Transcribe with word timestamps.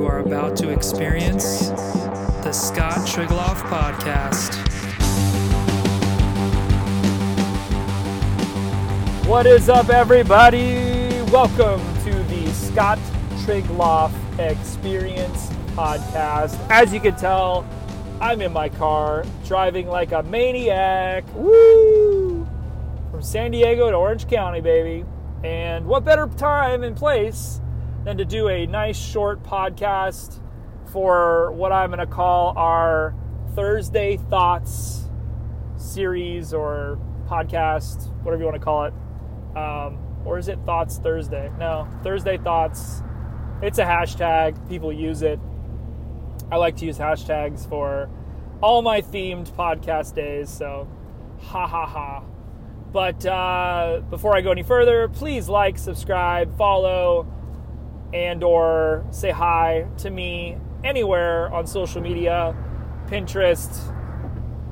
You 0.00 0.06
are 0.06 0.20
about 0.20 0.56
to 0.56 0.70
experience 0.70 1.68
the 1.68 2.52
Scott 2.52 3.06
Trigloff 3.06 3.56
Podcast. 3.68 4.56
What 9.26 9.46
is 9.46 9.68
up, 9.68 9.90
everybody? 9.90 11.06
Welcome 11.30 11.82
to 12.04 12.14
the 12.14 12.50
Scott 12.54 12.98
Trigloff 13.44 14.10
Experience 14.38 15.50
Podcast. 15.76 16.58
As 16.70 16.94
you 16.94 17.00
can 17.00 17.14
tell, 17.16 17.68
I'm 18.22 18.40
in 18.40 18.54
my 18.54 18.70
car 18.70 19.26
driving 19.44 19.86
like 19.86 20.12
a 20.12 20.22
maniac. 20.22 21.24
Woo! 21.34 22.48
From 23.10 23.20
San 23.20 23.50
Diego 23.50 23.90
to 23.90 23.96
Orange 23.96 24.26
County, 24.28 24.62
baby. 24.62 25.04
And 25.44 25.84
what 25.84 26.06
better 26.06 26.26
time 26.26 26.84
and 26.84 26.96
place 26.96 27.60
than 28.04 28.16
to 28.18 28.24
do 28.24 28.48
a 28.48 28.66
nice 28.66 28.98
short 28.98 29.42
podcast 29.42 30.40
for 30.90 31.52
what 31.52 31.72
I'm 31.72 31.90
going 31.90 32.00
to 32.00 32.06
call 32.06 32.56
our 32.56 33.14
Thursday 33.54 34.16
Thoughts 34.16 35.04
series 35.76 36.52
or 36.54 36.98
podcast, 37.26 38.10
whatever 38.22 38.42
you 38.42 38.48
want 38.48 38.60
to 38.60 38.64
call 38.64 38.84
it. 38.84 38.94
Um, 39.56 39.98
or 40.24 40.38
is 40.38 40.48
it 40.48 40.58
Thoughts 40.64 40.98
Thursday? 40.98 41.50
No, 41.58 41.88
Thursday 42.02 42.38
Thoughts. 42.38 43.02
It's 43.62 43.78
a 43.78 43.84
hashtag. 43.84 44.68
People 44.68 44.92
use 44.92 45.22
it. 45.22 45.38
I 46.50 46.56
like 46.56 46.76
to 46.78 46.86
use 46.86 46.98
hashtags 46.98 47.68
for 47.68 48.08
all 48.62 48.82
my 48.82 49.00
themed 49.00 49.50
podcast 49.52 50.14
days. 50.14 50.48
So, 50.48 50.88
ha 51.40 51.66
ha 51.66 51.86
ha. 51.86 52.24
But 52.92 53.24
uh, 53.24 54.02
before 54.10 54.36
I 54.36 54.40
go 54.40 54.50
any 54.50 54.62
further, 54.64 55.08
please 55.08 55.48
like, 55.48 55.78
subscribe, 55.78 56.56
follow, 56.58 57.26
and 58.12 58.42
or 58.42 59.04
say 59.10 59.30
hi 59.30 59.86
to 59.98 60.10
me 60.10 60.56
anywhere 60.82 61.52
on 61.52 61.66
social 61.66 62.00
media 62.00 62.56
pinterest 63.06 63.94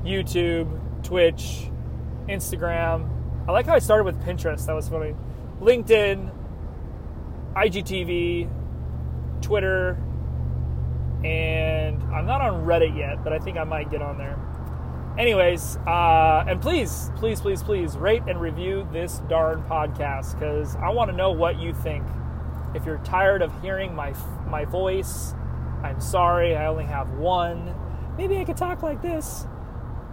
youtube 0.03 0.67
twitch 1.03 1.69
instagram. 2.27 3.09
I 3.47 3.51
like 3.51 3.65
how 3.65 3.73
i 3.73 3.79
started 3.79 4.03
with 4.03 4.19
pinterest. 4.21 4.65
That 4.67 4.75
was 4.75 4.87
funny. 4.89 5.15
Linkedin 5.61 6.31
igtv 7.55 8.49
twitter 9.41 9.97
and 11.23 12.01
i'm 12.03 12.25
not 12.25 12.41
on 12.41 12.65
reddit 12.65 12.95
yet 12.95 13.23
but 13.23 13.33
i 13.33 13.39
think 13.39 13.57
i 13.57 13.63
might 13.63 13.89
get 13.89 14.01
on 14.01 14.17
there. 14.17 14.37
Anyways 15.17 15.75
uh, 15.85 16.45
and 16.47 16.61
please 16.61 17.11
please 17.17 17.41
please 17.41 17.61
please 17.61 17.97
rate 17.97 18.23
and 18.27 18.39
review 18.39 18.87
this 18.93 19.19
darn 19.27 19.63
podcast 19.63 20.39
because 20.39 20.75
i 20.77 20.89
want 20.89 21.09
to 21.09 21.17
know 21.17 21.31
what 21.31 21.59
you 21.59 21.73
think 21.73 22.05
if 22.75 22.85
you're 22.85 22.99
tired 22.99 23.41
of 23.41 23.51
hearing 23.61 23.95
my 23.95 24.13
my 24.47 24.65
voice, 24.65 25.33
I'm 25.83 25.99
sorry. 26.01 26.55
I 26.55 26.67
only 26.67 26.85
have 26.85 27.11
one. 27.11 27.75
Maybe 28.17 28.37
I 28.37 28.43
could 28.43 28.57
talk 28.57 28.83
like 28.83 29.01
this 29.01 29.45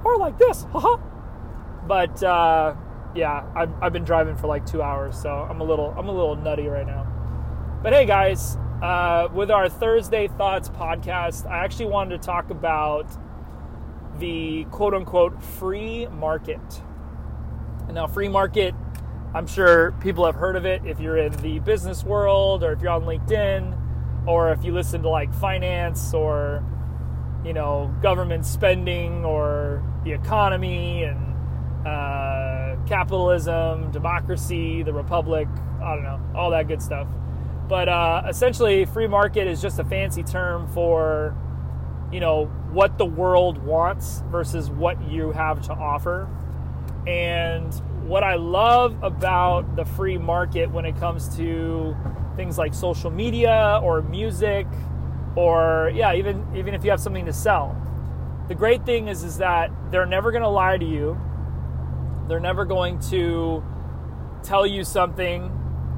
or 0.04 0.16
like 0.18 0.38
this. 0.38 0.64
Haha. 0.72 0.96
but 1.86 2.22
uh, 2.22 2.74
yeah, 3.14 3.44
I've, 3.54 3.72
I've 3.82 3.92
been 3.92 4.04
driving 4.04 4.36
for 4.36 4.46
like 4.46 4.64
two 4.66 4.82
hours, 4.82 5.20
so 5.20 5.30
I'm 5.30 5.60
a 5.60 5.64
little 5.64 5.94
I'm 5.98 6.08
a 6.08 6.12
little 6.12 6.36
nutty 6.36 6.66
right 6.66 6.86
now. 6.86 7.06
But 7.82 7.92
hey, 7.92 8.06
guys, 8.06 8.56
uh, 8.82 9.28
with 9.32 9.50
our 9.50 9.68
Thursday 9.68 10.28
Thoughts 10.28 10.68
podcast, 10.68 11.50
I 11.50 11.64
actually 11.64 11.86
wanted 11.86 12.20
to 12.20 12.26
talk 12.26 12.50
about 12.50 13.06
the 14.18 14.64
quote 14.70 14.94
unquote 14.94 15.42
free 15.42 16.06
market. 16.06 16.82
And 17.86 17.94
now, 17.94 18.06
free 18.06 18.28
market 18.28 18.74
I'm 19.36 19.46
sure 19.46 19.92
people 20.00 20.24
have 20.24 20.34
heard 20.34 20.56
of 20.56 20.64
it 20.64 20.80
if 20.86 20.98
you're 20.98 21.18
in 21.18 21.30
the 21.42 21.58
business 21.58 22.02
world 22.02 22.64
or 22.64 22.72
if 22.72 22.80
you're 22.80 22.90
on 22.90 23.02
LinkedIn 23.02 24.26
or 24.26 24.50
if 24.50 24.64
you 24.64 24.72
listen 24.72 25.02
to 25.02 25.10
like 25.10 25.34
finance 25.34 26.14
or 26.14 26.64
you 27.44 27.52
know 27.52 27.94
government 28.00 28.46
spending 28.46 29.26
or 29.26 29.84
the 30.04 30.12
economy 30.12 31.02
and 31.02 31.86
uh, 31.86 32.76
capitalism, 32.86 33.92
democracy, 33.92 34.82
the 34.82 34.94
republic. 34.94 35.48
I 35.84 35.94
don't 35.96 36.04
know 36.04 36.20
all 36.34 36.50
that 36.52 36.66
good 36.66 36.80
stuff. 36.80 37.06
But 37.68 37.90
uh, 37.90 38.22
essentially, 38.26 38.86
free 38.86 39.06
market 39.06 39.46
is 39.48 39.60
just 39.60 39.78
a 39.78 39.84
fancy 39.84 40.22
term 40.22 40.66
for 40.68 41.36
you 42.10 42.20
know 42.20 42.46
what 42.72 42.96
the 42.96 43.04
world 43.04 43.58
wants 43.58 44.22
versus 44.30 44.70
what 44.70 45.10
you 45.10 45.32
have 45.32 45.60
to 45.66 45.74
offer. 45.74 46.26
And 47.06 47.78
what 48.06 48.22
I 48.22 48.36
love 48.36 49.02
about 49.02 49.74
the 49.74 49.84
free 49.84 50.16
market 50.16 50.70
when 50.70 50.84
it 50.84 50.96
comes 50.98 51.36
to 51.36 51.96
things 52.36 52.56
like 52.56 52.72
social 52.72 53.10
media 53.10 53.80
or 53.82 54.02
music 54.02 54.66
or 55.34 55.90
yeah, 55.94 56.14
even 56.14 56.46
even 56.56 56.74
if 56.74 56.84
you 56.84 56.90
have 56.90 57.00
something 57.00 57.26
to 57.26 57.32
sell. 57.32 57.76
The 58.48 58.54
great 58.54 58.86
thing 58.86 59.08
is 59.08 59.24
is 59.24 59.38
that 59.38 59.70
they're 59.90 60.06
never 60.06 60.30
going 60.30 60.42
to 60.42 60.48
lie 60.48 60.78
to 60.78 60.84
you. 60.84 61.18
They're 62.28 62.40
never 62.40 62.64
going 62.64 63.00
to 63.10 63.64
tell 64.42 64.66
you 64.66 64.84
something 64.84 65.50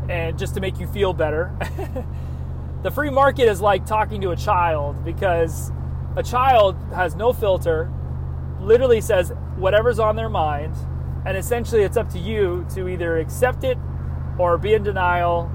and 0.08 0.38
just 0.38 0.54
to 0.54 0.60
make 0.60 0.80
you 0.80 0.86
feel 0.86 1.12
better. 1.12 1.54
the 2.82 2.90
free 2.90 3.10
market 3.10 3.48
is 3.48 3.60
like 3.60 3.84
talking 3.84 4.22
to 4.22 4.30
a 4.30 4.36
child 4.36 5.04
because 5.04 5.70
a 6.16 6.22
child 6.22 6.74
has 6.94 7.14
no 7.14 7.34
filter, 7.34 7.92
literally 8.60 9.02
says 9.02 9.30
whatever's 9.56 9.98
on 9.98 10.16
their 10.16 10.30
mind 10.30 10.74
and 11.28 11.36
essentially 11.36 11.82
it's 11.82 11.98
up 11.98 12.08
to 12.08 12.18
you 12.18 12.66
to 12.70 12.88
either 12.88 13.18
accept 13.18 13.62
it 13.62 13.76
or 14.38 14.56
be 14.56 14.72
in 14.72 14.82
denial 14.82 15.52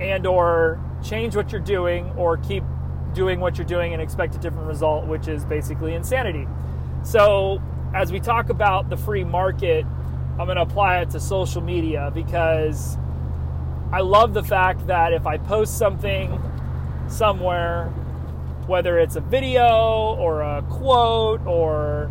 and 0.00 0.26
or 0.26 0.80
change 1.04 1.36
what 1.36 1.52
you're 1.52 1.60
doing 1.60 2.10
or 2.16 2.36
keep 2.36 2.64
doing 3.12 3.38
what 3.38 3.56
you're 3.56 3.64
doing 3.64 3.92
and 3.92 4.02
expect 4.02 4.34
a 4.34 4.38
different 4.38 4.66
result 4.66 5.06
which 5.06 5.28
is 5.28 5.44
basically 5.44 5.94
insanity. 5.94 6.48
So 7.04 7.62
as 7.94 8.10
we 8.10 8.18
talk 8.18 8.50
about 8.50 8.90
the 8.90 8.96
free 8.96 9.22
market 9.22 9.86
i'm 10.32 10.46
going 10.46 10.56
to 10.56 10.62
apply 10.62 10.98
it 10.98 11.10
to 11.10 11.20
social 11.20 11.62
media 11.62 12.10
because 12.12 12.98
i 13.92 14.00
love 14.00 14.34
the 14.34 14.42
fact 14.42 14.84
that 14.88 15.12
if 15.12 15.28
i 15.28 15.38
post 15.38 15.78
something 15.78 16.42
somewhere 17.06 17.86
whether 18.66 18.98
it's 18.98 19.14
a 19.14 19.20
video 19.20 20.16
or 20.18 20.40
a 20.40 20.60
quote 20.62 21.40
or 21.46 22.10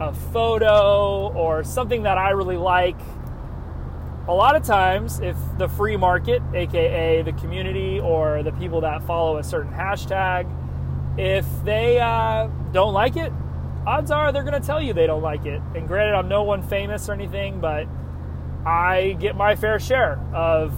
a 0.00 0.14
photo 0.14 1.30
or 1.34 1.62
something 1.62 2.04
that 2.04 2.16
I 2.16 2.30
really 2.30 2.56
like, 2.56 2.98
a 4.28 4.34
lot 4.34 4.56
of 4.56 4.62
times, 4.62 5.20
if 5.20 5.36
the 5.58 5.68
free 5.68 5.96
market, 5.96 6.42
aka 6.54 7.22
the 7.22 7.32
community 7.32 8.00
or 8.00 8.42
the 8.42 8.52
people 8.52 8.80
that 8.82 9.02
follow 9.02 9.38
a 9.38 9.44
certain 9.44 9.72
hashtag, 9.72 10.48
if 11.18 11.44
they 11.64 11.98
uh, 11.98 12.46
don't 12.72 12.94
like 12.94 13.16
it, 13.16 13.32
odds 13.86 14.10
are 14.10 14.32
they're 14.32 14.44
going 14.44 14.60
to 14.60 14.66
tell 14.66 14.80
you 14.80 14.92
they 14.92 15.06
don't 15.06 15.22
like 15.22 15.46
it. 15.46 15.60
And 15.74 15.86
granted, 15.88 16.14
I'm 16.14 16.28
no 16.28 16.44
one 16.44 16.62
famous 16.62 17.08
or 17.08 17.12
anything, 17.12 17.60
but 17.60 17.86
I 18.64 19.16
get 19.18 19.36
my 19.36 19.56
fair 19.56 19.78
share 19.78 20.18
of 20.34 20.74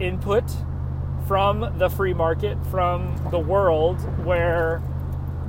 input 0.00 0.44
from 1.28 1.78
the 1.78 1.88
free 1.88 2.14
market, 2.14 2.56
from 2.66 3.16
the 3.30 3.38
world, 3.38 4.00
where 4.24 4.80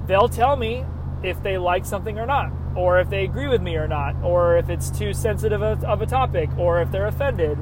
they'll 0.08 0.30
tell 0.30 0.56
me 0.56 0.84
if 1.24 1.42
they 1.44 1.58
like 1.58 1.86
something 1.86 2.20
or 2.20 2.26
not 2.26 2.52
or 2.78 3.00
if 3.00 3.10
they 3.10 3.26
agree 3.26 3.48
with 3.48 3.62
me 3.62 3.76
or 3.76 3.88
not, 3.88 4.16
or 4.24 4.56
if 4.58 4.70
it's 4.70 4.92
too 4.92 5.12
sensitive 5.12 5.64
of 5.64 6.02
a 6.02 6.06
topic, 6.06 6.50
or 6.58 6.80
if 6.80 6.92
they're 6.92 7.08
offended. 7.08 7.58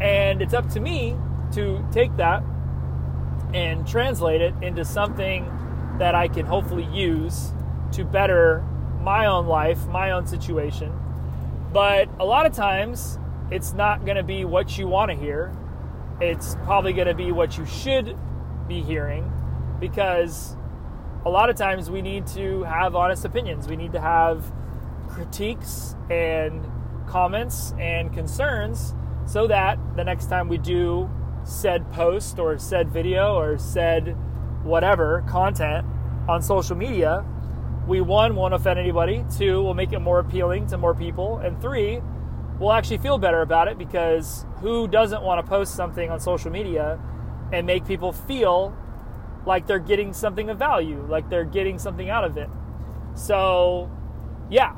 And 0.00 0.40
it's 0.40 0.54
up 0.54 0.68
to 0.70 0.80
me 0.80 1.14
to 1.52 1.86
take 1.92 2.16
that 2.16 2.42
and 3.52 3.86
translate 3.86 4.40
it 4.40 4.54
into 4.62 4.84
something 4.84 5.44
that 5.98 6.14
I 6.14 6.28
can 6.28 6.46
hopefully 6.46 6.88
use 6.92 7.52
to 7.92 8.04
better 8.04 8.64
my 9.02 9.26
own 9.26 9.46
life, 9.46 9.86
my 9.86 10.10
own 10.10 10.26
situation. 10.26 10.92
But 11.72 12.08
a 12.18 12.24
lot 12.24 12.46
of 12.46 12.52
times, 12.54 13.18
it's 13.50 13.74
not 13.74 14.04
going 14.04 14.16
to 14.16 14.22
be 14.22 14.44
what 14.44 14.76
you 14.78 14.88
want 14.88 15.10
to 15.10 15.16
hear. 15.16 15.54
It's 16.20 16.56
probably 16.64 16.94
going 16.94 17.08
to 17.08 17.14
be 17.14 17.30
what 17.30 17.58
you 17.58 17.66
should 17.66 18.16
be 18.66 18.82
hearing 18.82 19.30
because 19.78 20.56
a 21.26 21.28
lot 21.28 21.50
of 21.50 21.56
times 21.56 21.90
we 21.90 22.02
need 22.02 22.24
to 22.24 22.62
have 22.62 22.94
honest 22.94 23.24
opinions. 23.24 23.66
We 23.66 23.74
need 23.74 23.90
to 23.92 24.00
have 24.00 24.52
critiques 25.08 25.96
and 26.08 26.64
comments 27.08 27.74
and 27.80 28.14
concerns 28.14 28.94
so 29.26 29.48
that 29.48 29.76
the 29.96 30.04
next 30.04 30.26
time 30.26 30.46
we 30.46 30.56
do 30.56 31.10
said 31.42 31.90
post 31.90 32.38
or 32.38 32.58
said 32.58 32.90
video 32.90 33.34
or 33.34 33.58
said 33.58 34.16
whatever 34.62 35.24
content 35.28 35.84
on 36.28 36.42
social 36.42 36.76
media, 36.76 37.24
we 37.88 38.00
one 38.00 38.36
won't 38.36 38.54
offend 38.54 38.78
anybody, 38.78 39.24
two 39.36 39.60
will 39.60 39.74
make 39.74 39.92
it 39.92 39.98
more 39.98 40.20
appealing 40.20 40.68
to 40.68 40.78
more 40.78 40.94
people, 40.94 41.38
and 41.38 41.60
three 41.60 42.00
will 42.60 42.72
actually 42.72 42.98
feel 42.98 43.18
better 43.18 43.42
about 43.42 43.66
it 43.66 43.78
because 43.78 44.46
who 44.60 44.86
doesn't 44.86 45.22
want 45.22 45.44
to 45.44 45.48
post 45.48 45.74
something 45.74 46.08
on 46.08 46.20
social 46.20 46.52
media 46.52 47.00
and 47.52 47.66
make 47.66 47.84
people 47.84 48.12
feel 48.12 48.76
like 49.46 49.66
they're 49.66 49.78
getting 49.78 50.12
something 50.12 50.50
of 50.50 50.58
value, 50.58 51.06
like 51.08 51.30
they're 51.30 51.44
getting 51.44 51.78
something 51.78 52.10
out 52.10 52.24
of 52.24 52.36
it. 52.36 52.50
So, 53.14 53.90
yeah, 54.50 54.74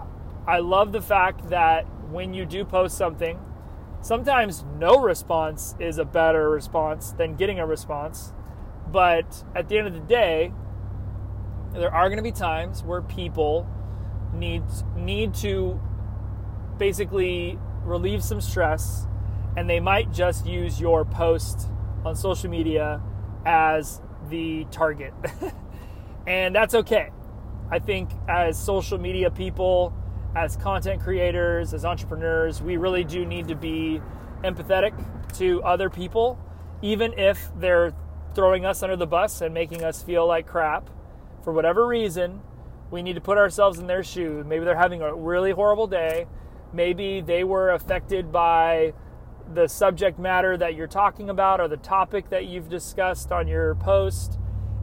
I 0.47 0.59
love 0.59 0.93
the 0.93 1.01
fact 1.01 1.49
that 1.49 1.85
when 2.11 2.35
you 2.35 2.45
do 2.45 2.65
post 2.65 2.97
something, 2.97 3.39
sometimes 4.01 4.65
no 4.79 5.01
response 5.01 5.75
is 5.81 5.99
a 5.99 6.05
better 6.05 6.49
response 6.51 7.13
than 7.13 7.35
getting 7.35 7.59
a 7.59 7.67
response. 7.67 8.33
But 8.87 9.45
at 9.57 9.69
the 9.69 9.79
end 9.79 9.89
of 9.89 9.95
the 9.95 10.01
day, 10.01 10.53
there 11.73 11.93
are 11.93 12.09
going 12.09 12.19
to 12.19 12.23
be 12.23 12.33
times 12.33 12.83
where 12.83 13.03
people 13.03 13.67
need 14.35 14.63
need 14.97 15.35
to 15.35 15.81
basically 16.79 17.59
relieve 17.85 18.23
some 18.23 18.41
stress 18.41 19.07
and 19.57 19.69
they 19.69 19.81
might 19.81 20.13
just 20.13 20.47
use 20.47 20.81
your 20.81 21.05
post 21.05 21.69
on 22.05 22.15
social 22.15 22.49
media 22.49 23.03
as 23.45 24.01
the 24.29 24.67
target. 24.71 25.15
and 26.27 26.55
that's 26.55 26.75
okay. 26.75 27.11
I 27.71 27.79
think 27.79 28.11
as 28.29 28.59
social 28.59 28.99
media 28.99 29.31
people, 29.31 29.93
as 30.35 30.57
content 30.57 31.03
creators, 31.03 31.75
as 31.75 31.85
entrepreneurs, 31.85 32.63
we 32.63 32.77
really 32.77 33.05
do 33.05 33.25
need 33.25 33.49
to 33.49 33.55
be 33.55 34.01
empathetic 34.43 34.93
to 35.35 35.63
other 35.63 35.91
people, 35.91 36.39
even 36.83 37.13
if 37.19 37.51
they're 37.57 37.93
throwing 38.35 38.65
us 38.65 38.83
under 38.83 38.97
the 38.97 39.07
bus 39.07 39.41
and 39.41 39.53
making 39.53 39.83
us 39.83 40.03
feel 40.03 40.27
like 40.27 40.47
crap 40.47 40.89
for 41.43 41.53
whatever 41.53 41.87
reason. 41.87 42.41
We 42.91 43.03
need 43.03 43.15
to 43.15 43.21
put 43.21 43.37
ourselves 43.37 43.79
in 43.79 43.87
their 43.87 44.03
shoes. 44.03 44.47
Maybe 44.47 44.65
they're 44.65 44.77
having 44.77 45.03
a 45.03 45.15
really 45.15 45.51
horrible 45.51 45.87
day. 45.87 46.27
Maybe 46.73 47.21
they 47.21 47.45
were 47.45 47.71
affected 47.71 48.33
by 48.33 48.95
the 49.55 49.67
subject 49.67 50.19
matter 50.19 50.57
that 50.57 50.75
you're 50.75 50.87
talking 50.87 51.31
about 51.31 51.61
or 51.61 51.69
the 51.69 51.77
topic 51.77 52.31
that 52.31 52.47
you've 52.47 52.69
discussed 52.69 53.33
on 53.33 53.49
your 53.49 53.75
post 53.77 54.39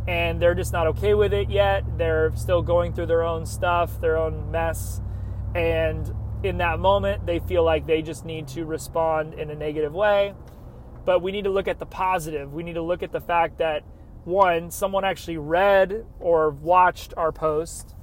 and 0.08 0.42
they're 0.42 0.56
just 0.56 0.72
not 0.72 0.88
okay 0.88 1.14
with 1.14 1.34
it 1.34 1.50
yet. 1.50 1.84
They're 1.98 2.32
still 2.36 2.62
going 2.62 2.94
through 2.94 3.08
their 3.08 3.24
own 3.24 3.46
stuff, 3.46 4.00
their 4.00 4.18
own 4.18 4.52
mess, 4.52 5.02
and 5.56 6.14
in 6.44 6.58
that 6.58 6.80
moment, 6.80 7.26
they 7.26 7.40
feel 7.40 7.64
like 7.64 7.88
they 7.88 8.02
just 8.02 8.26
need 8.26 8.48
to 8.50 8.66
respond 8.66 9.34
in 9.34 9.50
a 9.50 9.56
negative 9.56 9.94
way. 9.94 10.34
But 11.06 11.22
we 11.22 11.32
need 11.32 11.46
to 11.46 11.50
look 11.50 11.68
at 11.68 11.80
the 11.80 11.86
positive. 11.86 12.54
We 12.54 12.62
need 12.62 12.74
to 12.74 12.82
look 12.82 13.02
at 13.04 13.12
the 13.12 13.22
fact 13.22 13.58
that 13.60 13.84
one, 14.26 14.70
someone 14.72 15.06
actually 15.06 15.38
read 15.38 16.06
or 16.20 16.50
watched 16.52 17.14
our 17.16 17.32
post, 17.32 17.96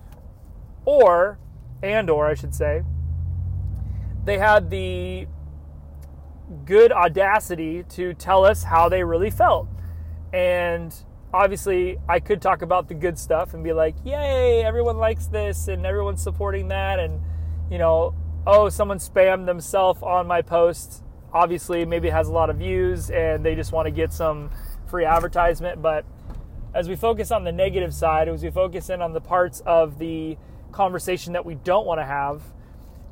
or, 0.85 1.39
and 1.83 2.09
or 2.11 2.27
I 2.27 2.35
should 2.35 2.55
say, 2.55 2.83
they 4.25 4.39
had 4.39 4.71
the 4.71 5.27
good 6.65 6.93
audacity 6.93 7.85
to 7.91 8.15
tell 8.15 8.45
us 8.45 8.63
how 8.63 8.89
they 8.89 9.05
really 9.05 9.31
felt. 9.31 9.69
And 10.33 10.95
obviously, 11.33 11.99
I 12.09 12.21
could 12.21 12.41
talk 12.41 12.63
about 12.63 12.89
the 12.89 12.95
good 12.95 13.19
stuff 13.19 13.55
and 13.55 13.65
be 13.65 13.73
like, 13.73 13.95
yay, 14.05 14.63
everyone 14.65 14.97
likes 14.99 15.27
this 15.27 15.69
and 15.69 15.85
everyone's 15.85 16.23
supporting 16.23 16.69
that. 16.69 16.99
And, 16.99 17.21
you 17.71 17.79
know, 17.79 18.15
oh, 18.47 18.69
someone 18.69 18.99
spammed 18.99 19.47
themselves 19.47 20.03
on 20.03 20.27
my 20.27 20.43
post. 20.43 21.03
Obviously, 21.33 21.85
maybe 21.85 22.09
it 22.09 22.13
has 22.13 22.29
a 22.29 22.33
lot 22.33 22.51
of 22.51 22.57
views 22.57 23.11
and 23.11 23.45
they 23.45 23.55
just 23.55 23.73
want 23.73 23.87
to 23.87 23.91
get 23.91 24.13
some 24.13 24.51
free 24.87 25.05
advertisement. 25.05 25.81
But 25.81 26.05
as 26.75 26.89
we 26.89 26.97
focus 26.97 27.31
on 27.31 27.45
the 27.45 27.53
negative 27.53 27.95
side, 27.95 28.29
as 28.29 28.43
we 28.43 28.51
focus 28.51 28.91
in 28.91 29.03
on 29.03 29.13
the 29.13 29.21
parts 29.21 29.61
of 29.67 29.99
the 29.99 30.37
conversation 30.71 31.33
that 31.35 31.45
we 31.45 31.55
don't 31.55 31.87
want 31.87 32.01
to 32.01 32.05
have, 32.05 32.43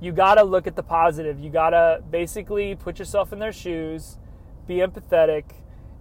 you 0.00 0.12
got 0.12 0.34
to 0.34 0.42
look 0.42 0.66
at 0.66 0.76
the 0.76 0.82
positive. 0.82 1.38
You 1.38 1.50
got 1.50 1.70
to 1.70 2.02
basically 2.10 2.74
put 2.74 2.98
yourself 2.98 3.32
in 3.32 3.38
their 3.38 3.52
shoes, 3.52 4.16
be 4.66 4.76
empathetic, 4.76 5.44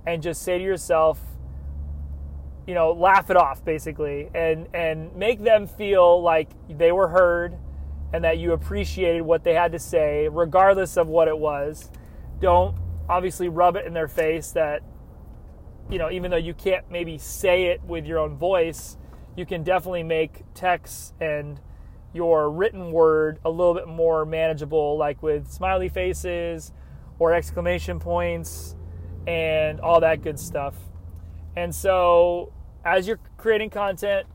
and 0.08 0.24
just 0.24 0.42
say 0.42 0.58
to 0.58 0.64
yourself, 0.64 1.20
you 2.66 2.74
know, 2.74 2.92
laugh 2.92 3.30
it 3.30 3.38
off 3.38 3.66
basically 3.66 4.30
and 4.36 4.68
and 4.76 5.16
make 5.16 5.42
them 5.44 5.66
feel 5.66 6.22
like 6.22 6.50
they 6.70 6.92
were 6.92 7.08
heard 7.08 7.58
and 8.14 8.24
that 8.24 8.38
you 8.38 8.54
appreciated 8.54 9.22
what 9.22 9.44
they 9.44 9.54
had 9.54 9.72
to 9.72 9.80
say 9.80 10.28
regardless 10.30 10.96
of 10.96 11.08
what 11.08 11.28
it 11.28 11.38
was. 11.38 11.90
Don't 12.40 12.78
obviously 13.10 13.50
rub 13.50 13.76
it 13.76 13.86
in 13.88 13.94
their 13.94 14.08
face 14.08 14.52
that 14.52 14.84
you 15.90 15.98
know, 15.98 16.12
even 16.12 16.30
though 16.30 16.38
you 16.38 16.54
can't 16.54 16.90
maybe 16.92 17.18
say 17.18 17.66
it 17.66 17.84
with 17.84 18.06
your 18.06 18.20
own 18.20 18.38
voice, 18.38 18.98
you 19.36 19.46
can 19.46 19.64
definitely 19.64 20.04
make 20.04 20.44
text 20.54 21.16
and 21.20 21.60
your 22.14 22.50
written 22.50 22.92
word 22.92 23.40
a 23.46 23.50
little 23.50 23.74
bit 23.74 23.88
more 23.88 24.26
manageable, 24.26 24.98
like 24.98 25.22
with 25.22 25.52
smiley 25.52 25.90
faces 25.90 26.74
or 27.20 27.34
exclamation 27.34 28.00
points 28.00 28.76
and 29.28 29.80
all 29.80 30.00
that 30.00 30.22
good 30.22 30.40
stuff. 30.40 30.76
And 31.56 31.74
so, 31.74 32.54
as 32.84 33.08
you're 33.08 33.20
creating 33.38 33.70
content, 33.70 34.28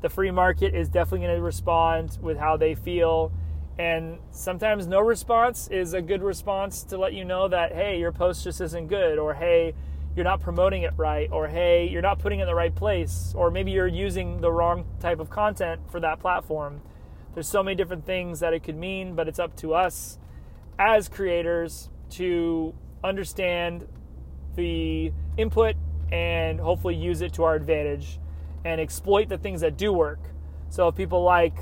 the 0.00 0.08
free 0.08 0.30
market 0.30 0.74
is 0.74 0.88
definitely 0.88 1.26
going 1.26 1.36
to 1.36 1.42
respond 1.42 2.18
with 2.20 2.38
how 2.38 2.56
they 2.56 2.74
feel. 2.74 3.32
And 3.78 4.18
sometimes 4.30 4.86
no 4.86 5.00
response 5.00 5.68
is 5.68 5.94
a 5.94 6.02
good 6.02 6.22
response 6.22 6.82
to 6.84 6.98
let 6.98 7.14
you 7.14 7.24
know 7.24 7.48
that, 7.48 7.72
hey, 7.72 7.98
your 7.98 8.12
post 8.12 8.44
just 8.44 8.60
isn't 8.60 8.88
good, 8.88 9.18
or 9.18 9.34
hey, 9.34 9.74
you're 10.14 10.24
not 10.24 10.40
promoting 10.40 10.82
it 10.82 10.92
right, 10.96 11.30
or 11.32 11.48
hey, 11.48 11.88
you're 11.88 12.02
not 12.02 12.18
putting 12.18 12.40
it 12.40 12.42
in 12.42 12.48
the 12.48 12.54
right 12.54 12.74
place, 12.74 13.32
or 13.34 13.50
maybe 13.50 13.70
you're 13.70 13.86
using 13.86 14.40
the 14.40 14.52
wrong 14.52 14.84
type 15.00 15.20
of 15.20 15.30
content 15.30 15.80
for 15.90 16.00
that 16.00 16.20
platform. 16.20 16.82
There's 17.34 17.48
so 17.48 17.62
many 17.62 17.74
different 17.74 18.04
things 18.04 18.40
that 18.40 18.52
it 18.52 18.62
could 18.62 18.76
mean, 18.76 19.14
but 19.14 19.28
it's 19.28 19.38
up 19.38 19.56
to 19.56 19.74
us 19.74 20.18
as 20.78 21.08
creators 21.08 21.88
to 22.10 22.74
understand 23.02 23.86
the 24.54 25.12
input 25.36 25.76
and 26.10 26.60
hopefully 26.60 26.94
use 26.94 27.22
it 27.22 27.32
to 27.34 27.44
our 27.44 27.54
advantage 27.54 28.18
and 28.64 28.80
exploit 28.80 29.28
the 29.28 29.38
things 29.38 29.62
that 29.62 29.76
do 29.76 29.92
work. 29.92 30.20
So 30.68 30.88
if 30.88 30.94
people 30.94 31.22
like, 31.22 31.56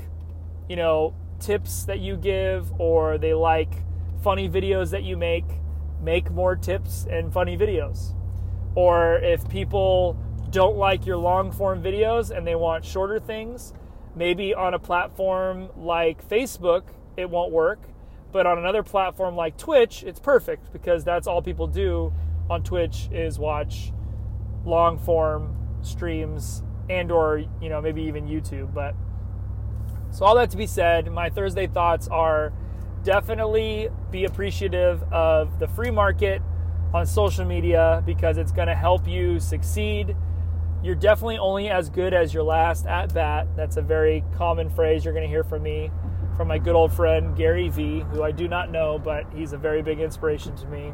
you 0.67 0.75
know, 0.75 1.15
tips 1.39 1.85
that 1.85 1.99
you 1.99 2.17
give 2.17 2.71
or 2.79 3.17
they 3.17 3.33
like 3.33 3.73
funny 4.21 4.49
videos 4.49 4.91
that 4.91 5.03
you 5.03 5.17
make, 5.17 5.45
make 6.01 6.29
more 6.31 6.55
tips 6.55 7.07
and 7.09 7.31
funny 7.31 7.57
videos. 7.57 8.13
Or 8.75 9.15
if 9.17 9.47
people 9.49 10.17
don't 10.49 10.77
like 10.77 11.05
your 11.05 11.17
long 11.17 11.51
form 11.51 11.81
videos 11.81 12.35
and 12.35 12.45
they 12.45 12.55
want 12.55 12.83
shorter 12.83 13.19
things, 13.19 13.73
maybe 14.15 14.53
on 14.53 14.73
a 14.73 14.79
platform 14.79 15.69
like 15.77 16.27
Facebook, 16.27 16.83
it 17.17 17.29
won't 17.29 17.51
work. 17.51 17.79
But 18.31 18.45
on 18.45 18.57
another 18.57 18.83
platform 18.83 19.35
like 19.35 19.57
Twitch, 19.57 20.03
it's 20.03 20.19
perfect 20.19 20.71
because 20.71 21.03
that's 21.03 21.27
all 21.27 21.41
people 21.41 21.67
do 21.67 22.13
on 22.49 22.63
Twitch 22.63 23.09
is 23.11 23.37
watch 23.37 23.91
long 24.65 24.97
form 24.97 25.57
streams 25.81 26.63
and 26.89 27.11
or 27.11 27.43
you 27.61 27.69
know 27.69 27.81
maybe 27.81 28.03
even 28.03 28.27
YouTube 28.27 28.73
but 28.73 28.93
so 30.11 30.25
all 30.25 30.35
that 30.35 30.51
to 30.51 30.57
be 30.57 30.67
said 30.67 31.11
my 31.11 31.29
Thursday 31.29 31.65
thoughts 31.65 32.07
are 32.07 32.53
definitely 33.03 33.89
be 34.11 34.25
appreciative 34.25 35.01
of 35.11 35.57
the 35.59 35.67
free 35.67 35.89
market 35.89 36.41
on 36.93 37.05
social 37.05 37.45
media 37.45 38.03
because 38.05 38.37
it's 38.37 38.51
going 38.51 38.67
to 38.67 38.75
help 38.75 39.07
you 39.07 39.39
succeed 39.39 40.15
you're 40.83 40.95
definitely 40.95 41.37
only 41.37 41.69
as 41.69 41.89
good 41.89 42.13
as 42.13 42.33
your 42.33 42.43
last 42.43 42.87
at 42.87 43.13
bat. 43.13 43.47
That's 43.55 43.77
a 43.77 43.81
very 43.81 44.23
common 44.35 44.69
phrase 44.69 45.05
you're 45.05 45.13
going 45.13 45.25
to 45.25 45.29
hear 45.29 45.43
from 45.43 45.63
me 45.63 45.91
from 46.37 46.47
my 46.47 46.57
good 46.57 46.75
old 46.75 46.91
friend 46.91 47.35
Gary 47.35 47.69
Vee 47.69 48.03
who 48.11 48.23
I 48.23 48.31
do 48.31 48.47
not 48.47 48.71
know 48.71 48.97
but 48.97 49.25
he's 49.35 49.53
a 49.53 49.57
very 49.57 49.81
big 49.81 49.99
inspiration 49.99 50.55
to 50.55 50.67
me. 50.67 50.93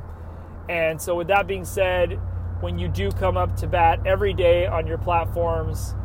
And 0.69 1.01
so 1.01 1.15
with 1.15 1.27
that 1.27 1.47
being 1.47 1.63
said 1.63 2.19
when 2.59 2.79
you 2.79 2.87
do 2.87 3.11
come 3.11 3.37
up 3.37 3.55
to 3.57 3.67
bat 3.67 3.99
every 4.05 4.33
day 4.33 4.65
on 4.65 4.87
your 4.87 4.97
platforms, 4.97 5.95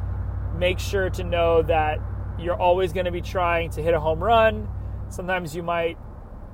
make 0.56 0.78
sure 0.78 1.08
to 1.10 1.24
know 1.24 1.62
that 1.62 1.98
you're 2.38 2.60
always 2.60 2.92
going 2.92 3.06
to 3.06 3.10
be 3.10 3.22
trying 3.22 3.70
to 3.70 3.82
hit 3.82 3.94
a 3.94 4.00
home 4.00 4.22
run. 4.22 4.68
Sometimes 5.08 5.56
you 5.56 5.62
might 5.62 5.96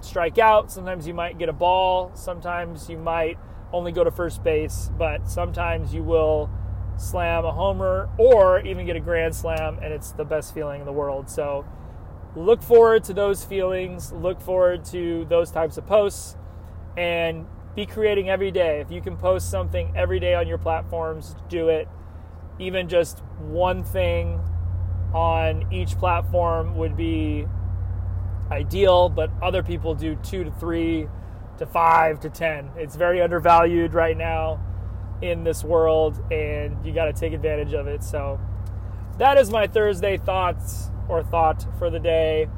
strike 0.00 0.38
out, 0.38 0.70
sometimes 0.70 1.06
you 1.06 1.14
might 1.14 1.38
get 1.38 1.48
a 1.48 1.52
ball, 1.52 2.12
sometimes 2.14 2.88
you 2.88 2.96
might 2.96 3.38
only 3.72 3.92
go 3.92 4.04
to 4.04 4.10
first 4.10 4.42
base, 4.42 4.90
but 4.96 5.28
sometimes 5.28 5.92
you 5.92 6.02
will 6.02 6.48
slam 6.98 7.44
a 7.44 7.52
homer 7.52 8.08
or 8.18 8.60
even 8.60 8.84
get 8.84 8.96
a 8.96 9.00
grand 9.00 9.34
slam, 9.34 9.78
and 9.80 9.92
it's 9.92 10.12
the 10.12 10.24
best 10.24 10.52
feeling 10.52 10.80
in 10.80 10.86
the 10.86 10.92
world. 10.92 11.30
So 11.30 11.64
look 12.36 12.62
forward 12.62 13.04
to 13.04 13.14
those 13.14 13.44
feelings, 13.44 14.12
look 14.12 14.40
forward 14.40 14.84
to 14.86 15.24
those 15.28 15.50
types 15.50 15.78
of 15.78 15.86
posts, 15.86 16.36
and 16.96 17.46
be 17.74 17.86
creating 17.86 18.28
every 18.28 18.50
day. 18.50 18.80
If 18.80 18.90
you 18.90 19.00
can 19.00 19.16
post 19.16 19.50
something 19.50 19.92
every 19.96 20.18
day 20.18 20.34
on 20.34 20.46
your 20.46 20.58
platforms, 20.58 21.36
do 21.48 21.68
it. 21.68 21.88
Even 22.58 22.88
just 22.88 23.20
one 23.38 23.84
thing 23.84 24.40
on 25.14 25.72
each 25.72 25.96
platform 25.96 26.76
would 26.76 26.96
be 26.96 27.46
ideal, 28.50 29.08
but 29.08 29.30
other 29.40 29.62
people 29.62 29.94
do 29.94 30.16
two 30.16 30.42
to 30.44 30.50
three 30.50 31.06
to 31.58 31.66
five 31.66 32.18
to 32.20 32.30
ten. 32.30 32.70
It's 32.76 32.96
very 32.96 33.22
undervalued 33.22 33.94
right 33.94 34.16
now 34.16 34.60
in 35.22 35.44
this 35.44 35.64
world, 35.64 36.20
and 36.32 36.84
you 36.84 36.92
got 36.92 37.06
to 37.06 37.12
take 37.12 37.32
advantage 37.32 37.72
of 37.72 37.86
it. 37.86 38.02
So, 38.02 38.40
that 39.18 39.36
is 39.36 39.50
my 39.50 39.66
Thursday 39.66 40.16
thoughts 40.16 40.90
or 41.08 41.22
thought 41.22 41.66
for 41.78 41.90
the 41.90 41.98
day. 41.98 42.48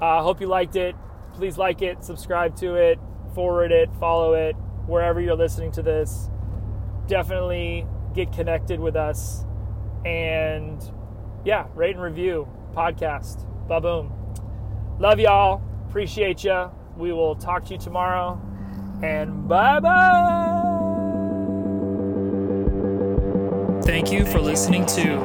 I 0.00 0.18
uh, 0.18 0.22
hope 0.22 0.40
you 0.40 0.46
liked 0.46 0.76
it. 0.76 0.94
Please 1.34 1.56
like 1.56 1.80
it, 1.80 2.04
subscribe 2.04 2.56
to 2.56 2.74
it, 2.74 2.98
forward 3.34 3.72
it, 3.72 3.88
follow 3.98 4.34
it, 4.34 4.54
wherever 4.86 5.20
you're 5.20 5.36
listening 5.36 5.72
to 5.72 5.82
this. 5.82 6.28
Definitely 7.06 7.86
get 8.14 8.32
connected 8.32 8.80
with 8.80 8.96
us. 8.96 9.44
And 10.04 10.82
yeah, 11.44 11.66
rate 11.74 11.94
and 11.94 12.02
review 12.02 12.48
podcast. 12.74 13.46
Ba 13.68 13.80
boom. 13.80 14.12
Love 14.98 15.18
y'all. 15.18 15.62
Appreciate 15.88 16.44
you. 16.44 16.70
We 16.96 17.12
will 17.12 17.34
talk 17.34 17.64
to 17.66 17.74
you 17.74 17.78
tomorrow. 17.78 18.40
And 19.02 19.48
bye 19.48 19.80
bye. 19.80 20.51
Thank 23.84 24.12
you 24.12 24.24
for 24.24 24.40
listening 24.40 24.86
to 24.86 25.18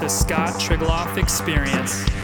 the 0.00 0.08
Scott 0.08 0.54
Trigloff 0.54 1.16
Experience. 1.16 2.23